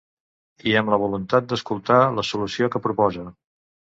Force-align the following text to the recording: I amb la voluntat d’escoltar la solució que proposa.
I 0.71 0.71
amb 0.79 0.89
la 0.93 0.97
voluntat 1.03 1.51
d’escoltar 1.51 1.99
la 2.17 2.25
solució 2.31 2.73
que 2.77 2.83
proposa. 2.87 3.29